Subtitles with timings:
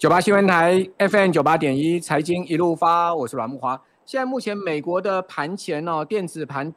[0.00, 3.78] 九八新闻台 FM 九八点一，财经一路发，我是阮木华。
[4.06, 6.74] 现在目前美国的盘前哦，电子盘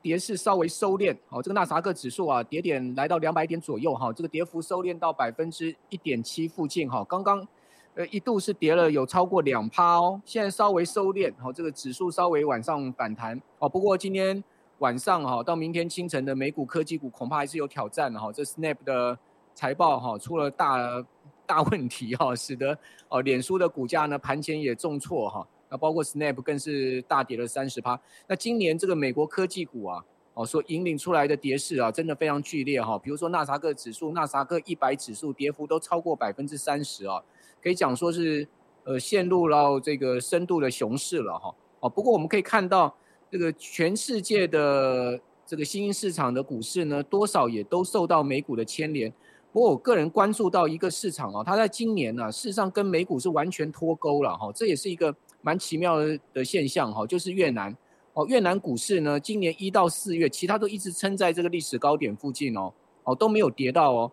[0.00, 7.46] 跌势稍微收敛，好，这个纳斯达克指数啊，跌点来到两百点左右哈，这个跌幅收敛到百分之一点七附近哈，刚刚
[7.94, 14.42] 呃一度是跌了有超过两趴哦，现在稍微收敛，好，这个指数稍微往上反弹哦，不过今天
[14.78, 19.18] 晚上哈到明天清晨的美股科技股恐怕还是有挑战的哈，这 Snap 的
[19.54, 21.04] 财报哈出了大。
[21.46, 22.76] 大问题哈，使得
[23.08, 27.98] 哦，脸书的股价呢盘前也重挫哈，那包括 Snap 更是大跌了三十趴。
[28.26, 32.98] 那今年这个美国科技股啊，哦所引领出来的跌势啊，真的非常剧烈哈。
[32.98, 37.22] 比如说纳斯达克指数、纳斯达克一百指数跌幅都超过百分之三十啊，
[37.62, 38.46] 可以讲说是
[38.84, 41.54] 呃陷入到这个深度的熊市了哈。
[41.80, 42.94] 哦，不过我们可以看到
[43.30, 49.12] 这个全世界的这个新兴市场的股市呢，多少也都受到美股的牵连。
[49.56, 55.96] 不过我个人关注到一个市场啊，它在今年呢、事实上跟美股是完全脱钩了哈，这也是一个蛮奇妙
[56.34, 57.74] 的现象哈，就是越南
[58.12, 62.70] 哦，越南股市呢，今年一到四月，其他都一直撑在这个历史高点附近哦，
[63.04, 64.12] 哦都没有跌到哦，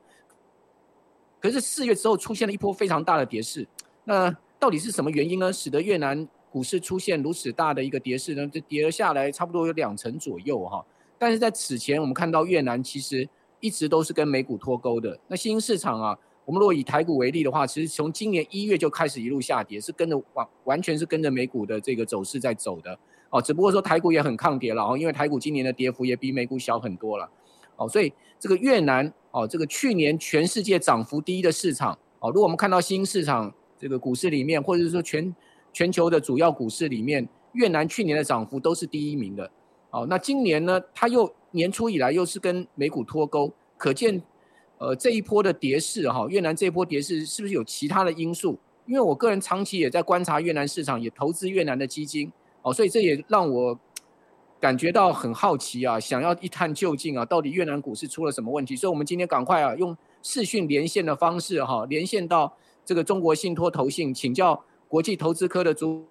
[1.41, 3.67] 可是四月之后出现了一波非常大的跌势，
[4.05, 5.51] 那到底是什么原因呢？
[5.51, 8.47] 使得越南股市出现如此大的一个跌势呢？
[8.47, 10.85] 这跌了下来，差不多有两成左右哈，
[11.19, 13.27] 但是在此前我们看到越南其实。
[13.63, 15.17] 一直都是跟美股脱钩的。
[15.29, 22.99] 那新兴市场啊，我们如果以台股为例的话，其实从今年一月就开始一路下跌，是跟着完完全是跟着美股的这个走势在走的。
[23.29, 27.29] 哦，只不过说台股也很抗跌了哦，因为台股今年的跌幅也比美股小很多了。
[27.77, 35.33] 哦，所以这个越南哦，这个去年全世界涨幅第一的市场哦，如果我们看到新兴市场这个股市里面，或者是说全
[35.71, 39.49] 全球的主要股市里面，越南去年的涨幅都是第一名的。
[39.91, 41.33] 哦，那今年呢，它又。
[41.53, 44.21] 年初以来又是跟美股脱钩，可见，
[44.77, 48.59] 呃，这一波的跌势哈，越南这一波跌势是不是有其他的因素？
[48.85, 52.31] 因为我个人长期也在观察越南市场，也投资越南的基金，
[52.63, 53.79] 哦，所以这也让我
[54.59, 58.75] 感觉到很好奇啊，想要一探究竟啊，到底越南股市出了什么问题？
[58.75, 66.05] 所以，我们今天赶快啊，用视讯连线的方式哈，连线到这个中国信托投信，请教国际投资科的主。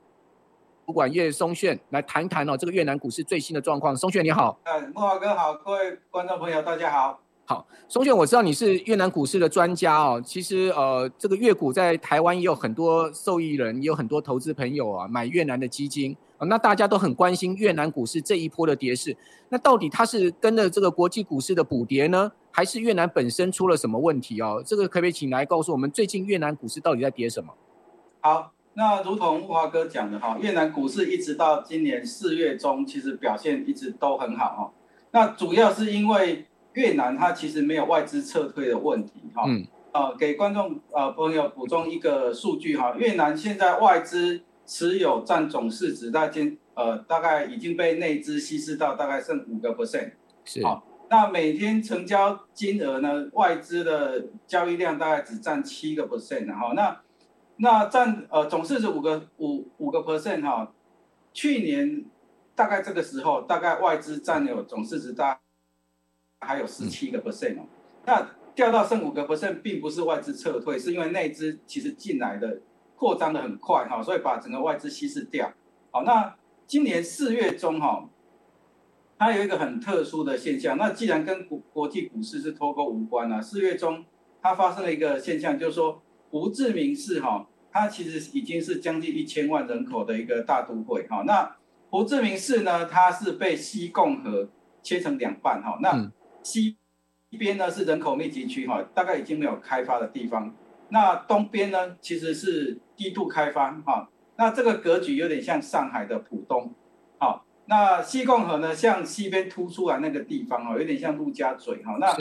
[0.84, 3.96] 主管叶松炫来谈谈哦，这个越南股市最新的状况。
[3.96, 7.20] 松炫你好，嗯，木华哥好，各位观众朋友大家好。
[7.44, 10.20] 好，松炫，我知道你是越南股市的专家哦。
[10.24, 16.16] 其实呃，这个越股在台湾也有很多受益人，也有很多投资朋友啊，买越南的基金。
[16.38, 19.16] 哦，那大家都很关心越南股市这一波的跌势。
[19.50, 24.62] 那到底它是跟着这个国际股市的补跌呢，还是越南本身出了什么问题哦？
[24.66, 27.54] 这个可不可以请来告诉我们，最近越南股市到底在跌什么？
[28.20, 28.52] 好。
[28.74, 34.72] 那如同木华哥讲的哈，越南股市一直到今年四月中，其实表现一直都很好哈。
[35.10, 39.44] 那主要是因为越南它其实没有外资撤退的问题哈。
[39.46, 39.66] 嗯。
[39.92, 50.12] 呃，给观众呃朋友补充一个数据哈，越南现在外资持有占总市值大概呃大概已经被内资稀释到大概剩五个 percent。
[50.46, 50.64] 是。
[50.64, 56.72] 好，那每天成交金额呢，外资的交易量大概只占七个 percent 哈。
[56.74, 56.98] 那
[57.56, 60.72] 那占呃总市值五个五五个 percent 哈，
[61.32, 62.04] 去年
[62.54, 65.40] 大概这个时候，大概外资占有总市值大
[66.40, 67.66] 还有十七个 percent 哦。
[68.04, 72.60] 那掉到剩五个 percent，并不是外资撤退，是因为内资其实进来的
[72.96, 75.52] 扩张的很快哈，所以把整个外资稀释掉。
[75.90, 76.36] 好，那
[76.66, 78.08] 今年四月中哈，
[79.18, 80.76] 它有一个很特殊的现象。
[80.76, 84.04] 那既然跟国国际股市是脱钩无关啊，四月中
[84.42, 86.01] 它发生了一个现象，就是说
[86.32, 87.46] 胡志明市哈。
[87.74, 91.22] 它其实已经是将近一千万人口的一个大都会哈。
[91.26, 91.56] 那
[91.88, 94.46] 胡志明市呢，它是被西贡河
[94.82, 95.78] 切成两半哈。
[95.80, 96.76] 那西
[97.30, 100.54] 边呢是人口密集区哈，大概已经没有开发的地方。
[100.90, 104.10] 那东边呢其实是低度开发哈。
[104.36, 106.74] 那这个格局有点像上海的浦东。
[107.16, 111.96] 好，那西贡河呢，向西边凸出来那个地方哦，有点像陆家嘴哈。
[111.98, 112.14] 那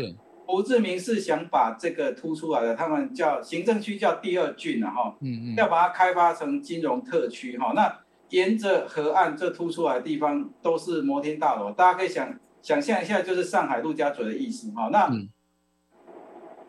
[0.45, 7.71] 胡志明是想把这个突出来的，他们叫行政区叫第二郡啊哈，嗯嗯，要把它开发成金融特区哈。
[7.73, 7.99] 那
[8.29, 14.89] 沿着河岸这突出来的地方都是摩天大楼，大家可以想想象一下，就是上海陆家嘴的意思哈。
[14.91, 15.09] 那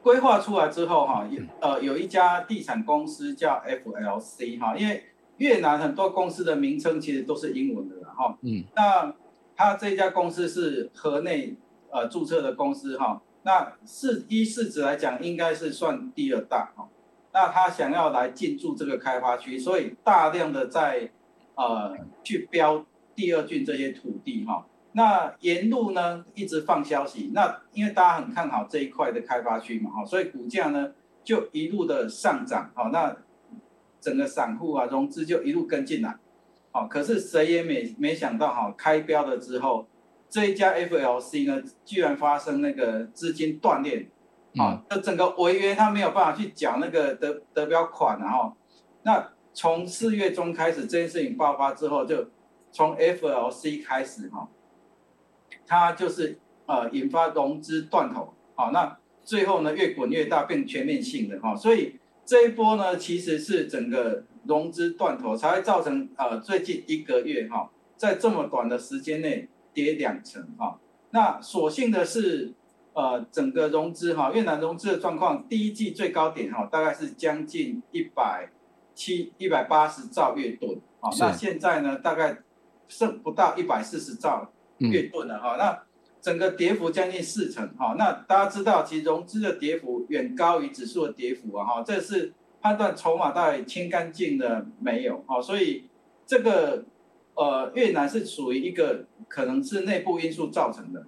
[0.00, 1.26] 规划出来之后哈，
[1.60, 5.04] 呃，有一家地产公司叫 FLC 哈，因为
[5.38, 9.12] 越南很多公司的名称其实都是英文的哈，嗯，那
[9.56, 11.56] 他这家公司是河内
[11.90, 13.20] 呃注册的公司哈。
[13.44, 16.88] 那市一市值来讲，应该是算第二大哈。
[17.32, 21.10] 那他想要来进驻这个开发区，所以大量的在
[21.54, 22.84] 呃去标
[23.14, 24.66] 第二郡这些土地哈。
[24.92, 30.92] 那沿路呢一直放消息，那因为大家很看好这一块的开发区嘛哈，所以股价呢
[31.24, 33.16] 就一路的上涨，好，那
[33.98, 36.14] 整个散户啊融资就一路跟进来，
[36.72, 39.86] 哦，可是谁也没没想到哈，开标了之后，
[40.32, 44.08] 这一家 FLC 呢，居然发生那个资金断裂，
[44.56, 48.56] 啊，那整个违约他没有办法去缴那个得得标款，然后，
[49.02, 52.30] 那从四月中开始这件事情爆发之后，就
[52.70, 54.48] 从 FLC 开始哈，
[55.66, 58.96] 它就是呃引发融资断头，好，那。
[59.24, 70.78] 最后呢，越滚越大，变全面性的哈，所以这一波呢，其实是整个融资断头，才会造成呃最近一个月哈，在这么短的时间内跌两成哈。
[71.10, 72.52] 那所幸的是，
[72.92, 78.50] 呃，整个融资哈，越南融资的状况，第一季最高点哈，大概是将近一百
[78.94, 80.80] 七一百八十兆越盾。
[81.00, 82.38] 啊，那现在呢，大概
[82.88, 85.82] 剩不到一百四十兆越盾了哈，那。
[86.22, 95.90] 整个跌幅将近四成，哈，那大家知道，其实融资的跌幅远高于指数的跌幅啊，哈，这是判断筹码到底清干净了没有，哈，所以
[96.24, 96.84] 这个
[97.34, 101.06] 呃越南是属于一个可能是内部因素造成的。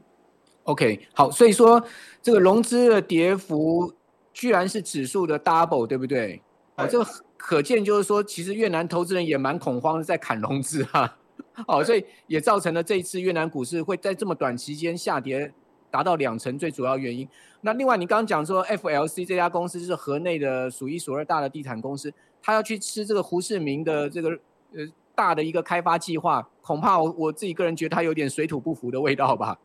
[0.65, 1.85] OK，好，所以说
[2.23, 3.93] 这个融资的跌幅
[4.33, 6.41] 居然是指数的 double，对不对？
[6.75, 7.07] 啊，这个
[7.37, 11.19] 可见就是说，其实越南投资人也蛮恐慌的，在砍融资啊。
[11.69, 15.53] 哦，所以也造成了这一次越南股市会在这么短期间下跌
[15.91, 17.29] 达到两成，最主要原因。
[17.61, 22.13] 那另外，你刚刚讲说 FLC 这家公司是河内的数一数二大的地产公司，
[22.43, 24.31] 他要去吃这个胡志明的这个
[24.73, 29.59] 呃大的一个开发计划，恐怕我我自己个人觉得它有点水土不服的味道吧。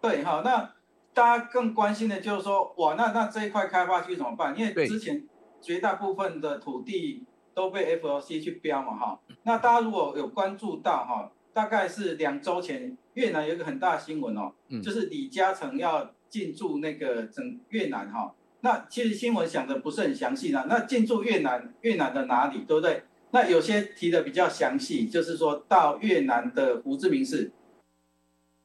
[0.00, 0.72] 对，好，那
[1.14, 4.58] 大家更关心的就是说，哇，那那这一块开发区怎么办？
[4.58, 5.26] 因为之前
[5.60, 7.24] 绝大部分的土地。
[7.56, 14.52] 都被 F O C 去标嘛哈，那大家如果有关注到哈，大概是两周前越南有一个很大的新闻哦，
[14.82, 23.04] 就是李嘉诚要进驻那个整越南哈，那其实新闻讲的不是很详细呢，那进驻越南越南的哪里对不对？
[23.36, 27.52] 那有些提的比较详细，就是说到越南的胡志明市，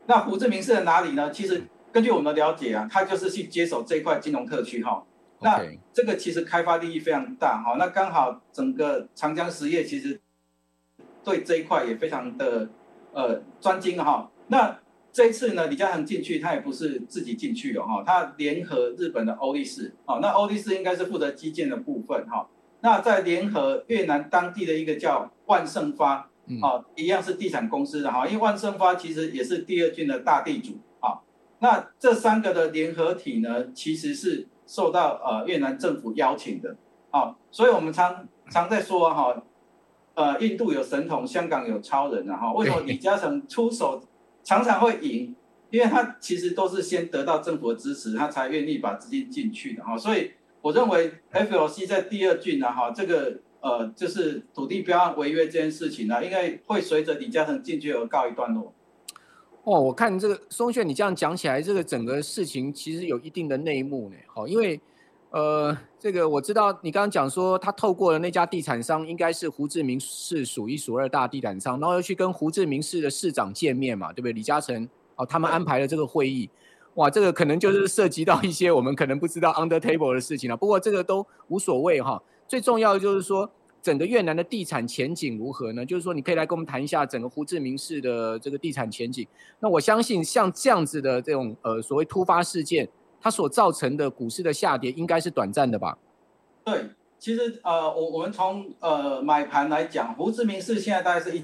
[0.06, 1.30] 那胡志明市的哪里呢？
[1.30, 5.06] 其实根据我们的了解啊，他就是去接手这块金融特区哈。
[5.42, 10.22] 那这个其实开发利益非常大哈，那刚好整个长江实业其实
[11.22, 12.70] 对这一块也非常的
[13.12, 14.32] 呃专精哈。
[14.48, 14.80] 那
[15.12, 22.48] 这一次呢，李嘉诚进去，他也不是自己进去的哈，他联合日本的欧力士，哦，那欧力士应该是负责基建的部分哈。
[22.82, 26.30] 那再联合越南当地的一个叫万盛发，
[26.62, 31.22] 哦，一样是地产公司的哈，因为万盛发其实也是第二郡的大地主啊。
[31.60, 34.48] 那这三个的联合体呢，其实是。
[34.68, 36.74] 受到呃越南政府邀请的，
[37.10, 39.44] 啊，所以我们常常在说哈，
[40.14, 44.02] 呃，印度有神童，香港有超人啊，哈，为什么 李嘉诚出手
[44.46, 45.36] 常常会赢？
[45.72, 50.32] 因为他其实都是先得到政府的支持，他才愿意把资金进去的哈，所以
[50.62, 58.74] 我认为 FLC 在第二郡呢，哈，这个呃就是土地标案违约这件事情呢，应该会随着李嘉诚进去而告一段落。
[59.64, 64.16] 哦，我看这个松炫，你这样讲起来，这个整个事情其实有一定的内幕呢。
[64.28, 64.80] 好，因为
[65.30, 74.34] 呃，这个我知道你刚刚讲说，他透过了那家地产商，应该是胡志明市数一数二大地产商，然后又去跟胡志明市的市长见面嘛，对不对？
[74.34, 76.50] 李嘉诚哦，他们安排了这个会议，
[76.96, 80.58] 哇，这个可能就是涉及到一些我们可能不知道 under table 的事情了。
[80.58, 83.50] 不过这个都无所谓哈，最重要的就是说。
[83.84, 85.84] 整个越南的地产前景如何呢？
[85.84, 89.28] 就是说，你可以来跟我们谈一下整个胡志明市的这个地产前景。
[89.60, 92.88] 那我相信，像这样子的这种呃所谓突发事件，
[93.20, 95.98] 它所造成的股市的下跌，应该是短暂的吧？
[96.64, 101.44] 对，其实呃，我我们从呃买盘来讲，胡志明市现在大概是一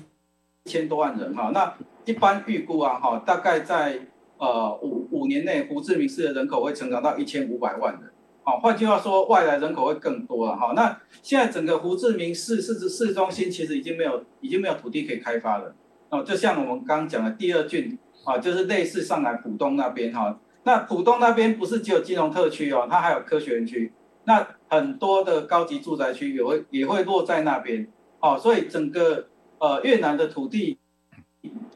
[0.65, 1.49] 千多万人哈。
[1.51, 3.99] 那一般预估啊哈，大概在
[4.37, 8.11] 呃五五年内，胡志明市的人口会成长到一千五百万人。
[8.43, 10.71] 好，换句话说，外来人口会更多了哈。
[10.73, 15.75] 那现在整个胡志明市市市中心其实已经没有，已经没有土地可以开发了。
[16.09, 20.39] 哦，就像我们刚刚讲的第二郡啊，就是类似上海浦东那边哈。
[20.63, 23.91] 那浦东那边不是只有金融特区哦，它还有科学园区。
[24.23, 27.87] 那很多的高级住宅区也会也会落在那边。
[28.21, 29.27] 哦，所以整个
[29.59, 30.77] 呃越南的土地，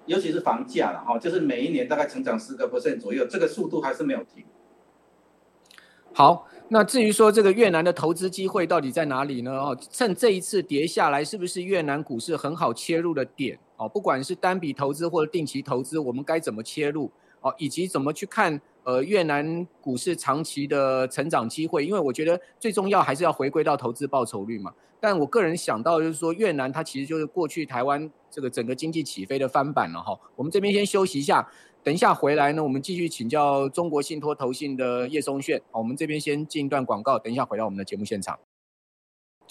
[0.05, 4.43] 尤其是房价了哈，就是每一年大概成长十个 percent 左右，这个速度还是没有停。
[6.13, 6.47] 好。
[6.73, 9.51] 那至于说这个越南的投资机会到底在哪里呢？
[9.51, 13.59] 哦，趁这一次跌下来，是不是越南股市很好切入的点？
[13.75, 17.11] 哦，不管是单笔投资或者定期投资，我们该怎么切入？
[17.41, 21.86] 哦，以及怎么去看呃越南股市长期的成长机会？
[21.86, 24.74] 因为我觉得最重要还是要回归到投资报酬率嘛。
[25.00, 30.15] 但我个人想到就是说，越南它其实就是过去台湾这个整个经济起飞的翻版了哈。
[30.36, 31.50] 我们这边先休息一下，
[31.83, 35.60] 等一下回来呢，我们继续请教中国信托投信的叶松炫。
[35.71, 38.38] 好，我们这边先进一段广告，等一下回到我们的节目现场。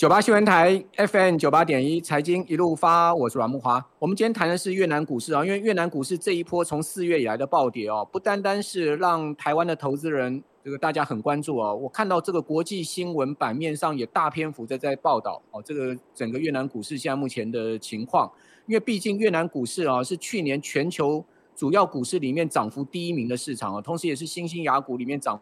[0.01, 3.87] 九八新闻台 FM 九八点一财经一路发，我是阮木华。
[3.99, 18.33] 我们今天谈的是越南股市啊，因为越南股市这一波从四月以来的暴跌哦，不单单是让台湾的投资人这个大家很关注哦，我看到这个国际新闻版面上也大篇幅的在报道哦，这个整个越南股市现在目前的情况，
[18.65, 21.23] 因为毕竟越南股市啊是去年全球
[21.55, 25.39] 主要股市里面涨幅第一名的市场啊，同时也是新兴亚股里面涨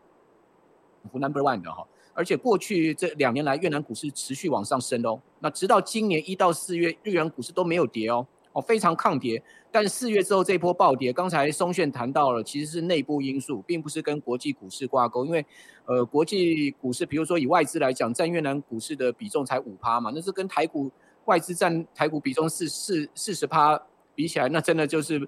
[1.12, 1.86] 幅 number one 的哈。
[2.18, 5.20] 而且过去这两年来，越南股市持续往上升哦。
[5.38, 9.40] 那直到今年一到四月，日元股市都没有跌哦，哦，非常抗跌。
[9.70, 15.24] 但四月之后这波暴跌，刚才松炫谈到了，其实是内部因素，并不是跟国际股市挂钩。
[15.24, 15.46] 因为，
[15.84, 20.90] 呃，国际股市，比如说以外资来讲，占越南股市的比重才五趴嘛，那是跟台股
[21.26, 23.80] 外资占台股比重四四四十趴
[24.16, 25.20] 比起来，那真的就是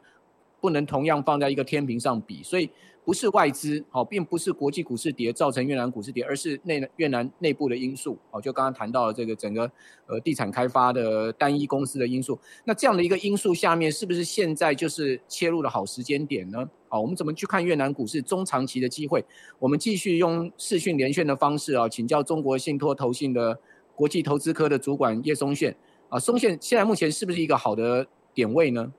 [0.60, 2.70] 不能同样放在一个天平上比，所以。
[3.02, 9.68] 不是外资，好，并不是国际股市跌造成越南股市跌，而是内越南内部的因素，哦，就刚刚谈到了这个整个
[10.06, 12.38] 呃地产开发的单一公司的因素。
[12.62, 16.68] 那这样的一个因素下面，是不是现在就是切入的好时间点呢？
[16.88, 19.24] 好，我们怎么去看越南股市中长期的机会？
[19.58, 23.58] 我们继续用视讯连线的方式啊，请教中国信托投信的
[23.96, 25.74] 国际投资科的主管叶松炫
[26.10, 28.92] 啊，松炫现在目前是不是一个好的点位呢？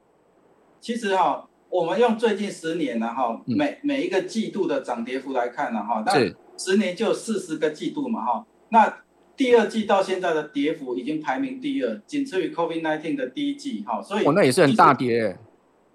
[0.82, 1.48] 其实哈。
[1.72, 6.14] 我们用最近十年呢，哈，每每一个季度的涨跌幅来看呢，哈，那
[6.58, 9.04] 十年就四十个季度嘛，哈，那
[9.38, 15.38] 第二季到现在的跌幅已经排名第二，仅次于 COVID-19 的第一季，哈，所以哦，那也是很大跌。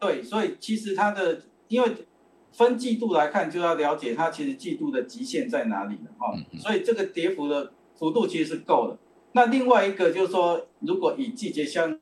[0.00, 1.90] 对，所以其实它的因为
[2.52, 8.98] 分季度来看，就要了解它其实季度的极限在哪里了，哈，所以这个跌幅的幅度其实是够的。
[9.32, 12.00] 那另外一个就是说，如果以季节相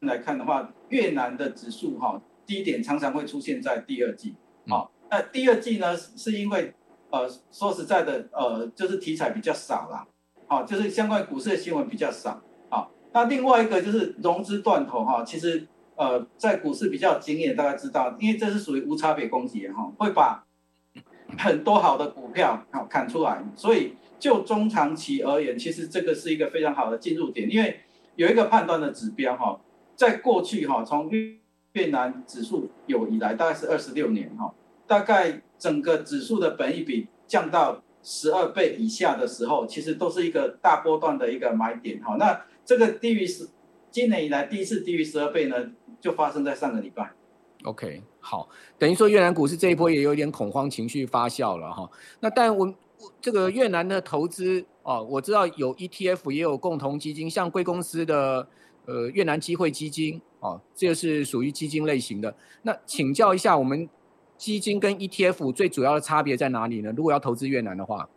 [0.00, 2.22] 来看的话，越南的指数，哈。
[2.50, 4.34] 低点常常会出现在第二季，
[4.66, 6.74] 好，那第二季呢，是因为，
[7.10, 10.04] 呃，说实在的，呃，就是题材比较少啦，
[10.48, 15.64] 好，就是相关股市的新闻比较少，好，那另外一个就是融资断头哈，其实，
[15.94, 20.44] 呃，在股市比较有经验，大家知道，因为这是属于无差别攻击哈，会把
[21.38, 27.78] 很多好的股票好砍出来，所以就中长期而言，其实这个是一个非常好的进入点，因为
[28.16, 29.60] 有一个判断的指标哈，
[29.94, 31.08] 在过去哈，从
[31.72, 34.52] 越南指数有以来大概是二十六年哈，
[34.86, 42.16] 大概整个指数的本益比降到十二倍以下的时候，其实都是一个大波段的一个买点哈。
[42.18, 43.48] 那这个低于十，
[43.90, 47.12] 今年以来第一次低于十二倍呢，就发生在上个礼拜。
[47.62, 48.48] OK，好，
[48.78, 51.88] 等于说越南股市这一波也有点恐慌情绪发酵了哈。
[52.20, 52.74] 那但我
[53.20, 58.48] 这个越南的投资哦，我知道有 ETF 也有共同基金，像贵公司的。
[58.86, 62.34] 呃，越南机会基金哦，这个是属于基金类型的。
[62.62, 63.88] 那请教一下，我们
[64.36, 66.92] 基金跟 ETF 最主要的差别在哪里呢？
[66.96, 68.08] 如果要投资越南的话，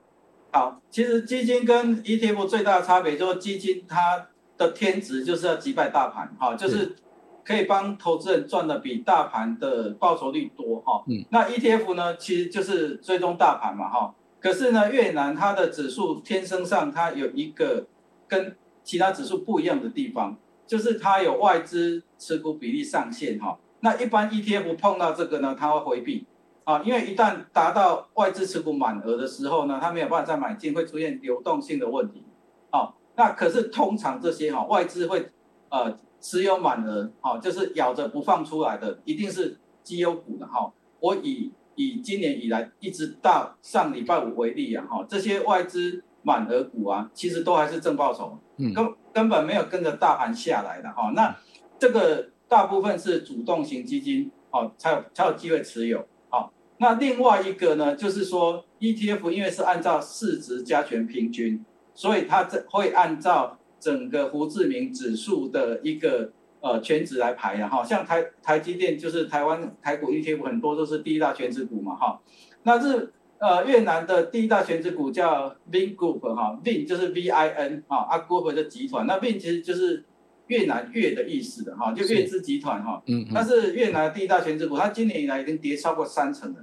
[0.52, 6.96] 好，其实基金跟 ETF 最大的差别就是基金它的天职就是要击败大盘，哈，就是
[7.44, 11.04] 可以帮投资人赚的比大盘的报酬率多，哈。
[11.08, 11.26] 嗯。
[11.30, 14.16] 那 ETF 呢，其实就是追踪大盘嘛，哈。
[14.40, 17.88] 可是呢，越南它的指数天生上它有一个
[18.28, 20.38] 跟其他指数不一样的地方。
[20.74, 26.26] 就是它有外资持股比例上限哈，那一般 ETF 碰到这个呢，它会回避
[26.64, 32.24] 啊，因为一旦达到外资持股满额的时候呢，它没有办法再买进，会出现流动性的问题。
[32.72, 35.30] 啊，那可是通常这些哈外资会
[35.70, 40.74] 呃持有满额，哈，就是咬着不放出来的，一定是绩优股的哈。
[41.00, 48.74] 我以以今年以来一直到上礼拜五为例啊，哈，这些外资满额股啊，其实都还是正报酬，嗯。
[49.14, 51.38] 根本没有跟着大盘下来的哈，那
[51.78, 56.04] 这个大部分是主动型基金哦，才有才有机会持有。
[56.30, 61.64] 好，那另外一个呢，就是说 ETF 因为是按照市值加权平均，
[61.94, 72.20] 所以它这会按照整个胡志明指数的一个呃全值来排的哈，像台台积电就是台湾台股 ETF 很多都是第一大全值股嘛哈，
[72.64, 73.14] 那是。
[73.44, 80.06] 呃，越南的第一大全值股叫 Vin Group 哈，Vin 就是 V I N 哈，啊 Group 的集团，那 Vin 其实就是
[80.48, 86.60] 越南越的意思的哈，就越资集团哈，嗯，它是越南的第一大全值股，它今年以来已经跌超过三成了，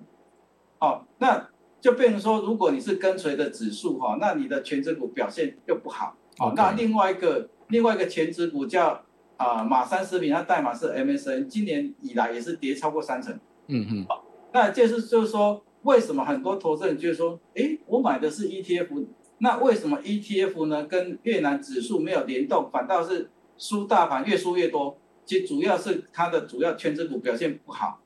[0.78, 1.50] 哦，那
[1.82, 9.04] 就变成说，如果你是跟随的指数哈，那你的全值股表现又不好，哦，那另外一个另外一个全值股叫
[9.36, 15.62] 啊马三食品，它代码是 M S N，今年以来也是跌超过三成，嗯嗯，好，那就是就是说。
[15.82, 19.06] 为什么很多投资人就说，诶，我买的是 ETF，
[19.38, 24.98] 那为什么 ETF 呢跟越南指数没有联动，反倒是输大盘越输越多？
[25.24, 28.00] 其实主要是它的主要权值股表现不好。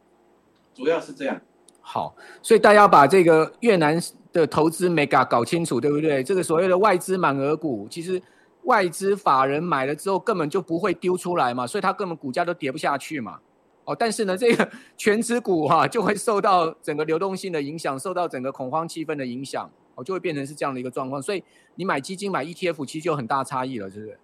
[0.75, 1.41] 主要是这样。
[1.81, 4.01] 好，所以大家把这个越南
[4.33, 6.23] 的投资 mega 搞清楚，对不对？
[6.23, 8.21] 这个所谓的外资满额股，其实
[8.63, 13.39] 外资法人买了之后根本就不会丢出来嘛，所以它根本股价都跌不下去嘛。
[13.85, 21.21] 哦，但是呢，这个 全值股哈、就会受到整个流动性的影响，受到整个恐慌气氛的影响，哦，就会变成是这样的一个状况。
[21.21, 24.19] 所以你买基金买 ETF 其实就有很大差异了，是不是？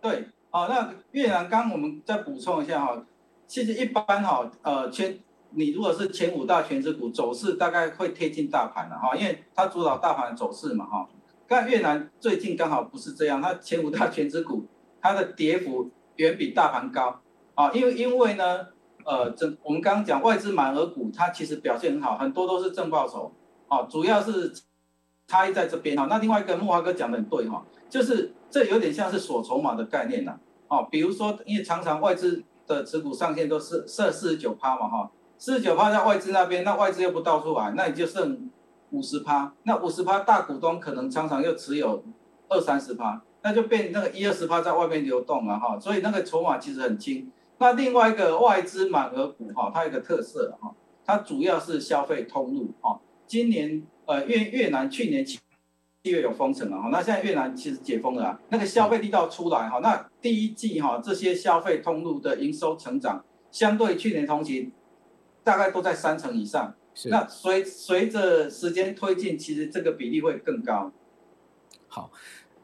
[0.00, 3.04] 对，哦，那越南刚我们再补充一下哈，
[3.46, 5.18] 其实一般哈，呃，前
[5.50, 11.06] 你如果是前五大全值股走势大概会贴近大盘的哈，因为它主导大盘的走势嘛哈。
[11.46, 14.64] 但越南最近刚好不是这样，它前五大全值股
[15.02, 17.20] 它的跌幅远比大盘高
[17.54, 18.68] 啊，因为因为呢。
[19.08, 23.32] 呃，这我们刚刚讲外资满额股，它其实表现很好，很多都是正报酬，
[23.66, 24.52] 哦，主要是
[25.26, 26.06] 差异在这边哈。
[26.10, 30.38] 那另外一个木华哥讲的很对哈，就是这有点像是锁筹码的概念呐，
[30.68, 38.50] 哦，比如说因为常常外资的持股上限都是设四十九趴嘛哈，四十九趴在外资那边，那外资又不倒出来，那你就剩
[38.90, 42.04] 五十趴，那五十趴大股东可能常常又持有
[42.50, 47.32] 二三十趴，那就变那个一二十趴在外面流动了哈，所以那个筹码其实很轻。
[47.58, 50.74] 那另外一个外资满额股哈，它有个特色哈，
[51.04, 53.00] 它主要是消费通路哈。
[53.26, 55.38] 今年呃越越南去年七
[56.04, 64.72] 月有封城了哈，那现在越南其实解封了啊，那个消费力道出来哈，那第一季哈这些消费通路的营收成长，相对去年同期
[65.42, 66.74] 大概都在三成以上。
[66.94, 67.08] 是。
[67.08, 70.92] 那随随着时间推进，其实这个比例会更高。
[71.88, 72.10] 好。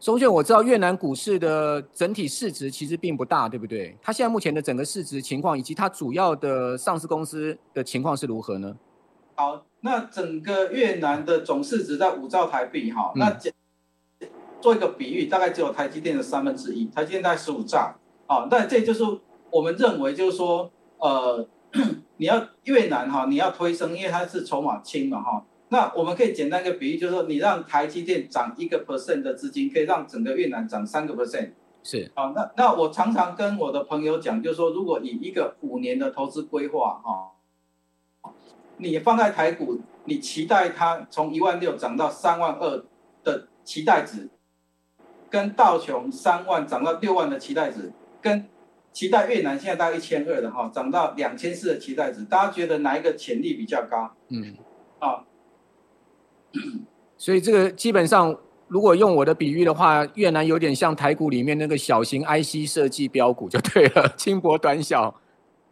[0.05, 3.97] 松炫，我知道越南股市的整体市值其实并不大，对不对？
[4.03, 8.77] 它现在目前的整个市值情况，以及它主要的上市公司的情况是如何呢？
[9.35, 13.35] 好，那整个越南的总市值在五兆台币，哈、嗯，那
[14.61, 17.95] 做一个比喻，大概只有台积电的三分之一，台积电在十五兆，
[18.27, 19.03] 啊，那这就是
[19.51, 21.49] 我们认为，就是说，呃，
[22.19, 25.47] 你要越南哈，你要推升，因为它是筹码轻嘛，哈。
[25.75, 31.51] 那我们可以简单一个比喻，就是说，你让台积电涨一个 percent 的资金，可以让整个越南涨三个 percent。
[31.83, 32.13] 是。
[32.15, 38.31] 好，那那我常常跟我的朋友讲，就是说，如果以一个五年的投资规划，哈，
[38.77, 42.85] 你放在台股，你期待它从一万六涨到三万二
[43.25, 44.31] 的期待值，
[45.29, 48.47] 跟道琼三万涨到六万的期待值，跟
[48.93, 54.15] 期待越南现在大概一千二的哈，涨到两千四的期待值，大家觉得哪一个潜力比较高？
[54.29, 54.55] 嗯，
[55.01, 55.25] 啊。
[57.17, 58.39] 所以这个基本上，
[58.69, 65.21] 如果用我的比喻的话，越南有点像台股里面那个小型 IC 设计标股就对了，轻薄短小。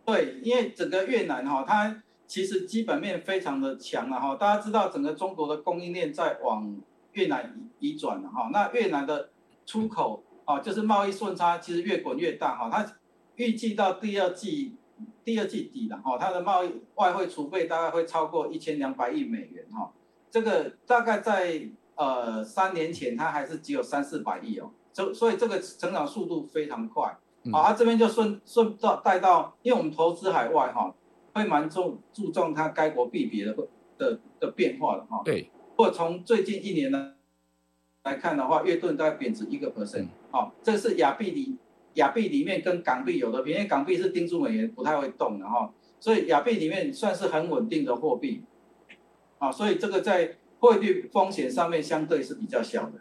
[0.05, 4.35] 对，因为整个越南哈，它其实基本面非常的强了哈。
[4.37, 6.77] 大家知道，整个中国的供应链在往
[7.13, 8.51] 越南移转了哈。
[8.53, 9.31] 那越南的
[9.67, 12.71] 出口啊，就是贸易顺差其实越滚越大哈。
[12.71, 12.95] 它
[13.37, 14.77] 预计到第二季
[15.25, 19.93] 第二季底了哈，它的贸易外汇储备大概会超过一千两百亿美元哈。
[20.33, 21.61] 这个大概在
[21.95, 27.03] 呃三年前，它还是只有三四百亿哦，所所以这个成长速度非常快。
[27.05, 30.95] 好、嗯，它、啊、这边就顺顺到带到，因为我们投资海外哈、哦，
[31.35, 33.55] 会蛮重注重它该国币别的
[33.99, 35.21] 的的变化的哈。
[35.23, 35.51] 对。
[35.77, 37.13] 或者从最近一年呢
[38.05, 40.07] 来看的话，越盾大概贬值一个 percent。
[40.31, 41.59] 好、哦，这是亚币里
[41.95, 48.43] 亚币里面跟港币有的，因为港币是盯住美元不太会动的哈，所以亚币里面算是很稳定的货币。
[49.43, 52.93] 啊，所以这个在汇率风险上面相对是比较小的。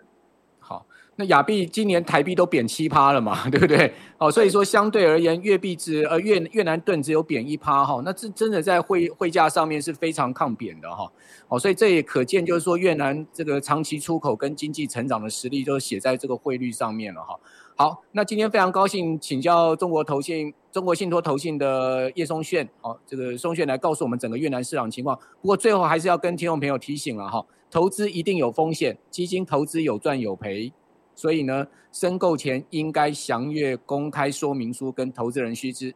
[0.57, 3.93] 好，那亚币今年台币都贬七趴了嘛，对不对？
[4.17, 11.11] 哦，所以说相对而言，越币值呃越越南盾只有贬一趴哈，那这真的在汇汇价上面是非常抗贬的哈。
[11.47, 17.39] 哦，所以这也可见就是说越南这个长期出口跟经济成长的实力都写在这个汇率上面了哈。
[17.75, 25.17] 好，那今天非常高兴请教中国投信、中国信托投信的叶松炫，好，这个松炫来告诉我们整个越南市场情况。
[25.41, 30.71] 不过最后还是要跟听众朋友提醒了哈，投资一定有风险，基金投资有赚有赔，
[31.15, 35.89] 所以呢，申购前应该详阅公开说明书跟投资人须知。